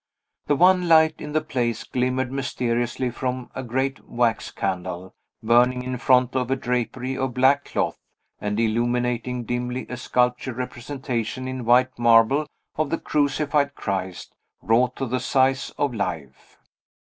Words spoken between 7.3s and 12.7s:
black cloth, and illuminating dimly a sculptured representation, in white marble,